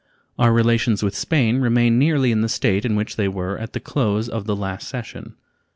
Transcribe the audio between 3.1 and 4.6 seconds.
they were at the close of the